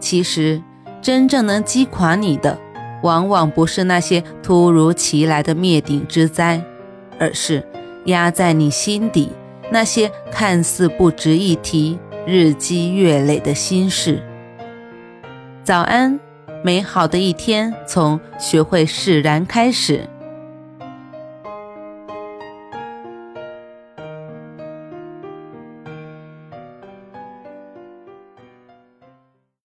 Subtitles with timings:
[0.00, 0.62] 其实，
[1.02, 2.58] 真正能击垮你的，
[3.02, 6.62] 往往不是那些突如其来的灭顶之灾，
[7.18, 7.62] 而是
[8.06, 9.28] 压在你心底
[9.70, 14.22] 那些看似不值一提、日积月累的心事。
[15.62, 16.18] 早安，
[16.64, 20.08] 美好的一天从学会释然开始。